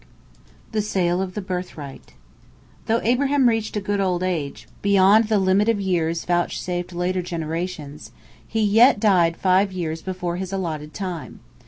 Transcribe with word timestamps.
THE 0.71 0.81
SALE 0.81 1.21
OF 1.21 1.35
THE 1.35 1.43
BIRTHRIGHT 1.43 2.13
Though 2.87 3.01
Abraham 3.03 3.47
reached 3.47 3.77
a 3.77 3.79
good 3.79 3.99
old 3.99 4.23
age, 4.23 4.67
beyond 4.81 5.25
the 5.27 5.37
limit 5.37 5.69
of 5.69 5.79
years 5.79 6.25
vouchsafed 6.25 6.91
later 6.91 7.21
generations, 7.21 8.11
he 8.47 8.63
yet 8.63 8.99
died 8.99 9.37
five 9.37 9.71
years 9.71 10.01
before 10.01 10.37
his 10.37 10.51
allotted 10.51 10.95
time. 10.95 11.41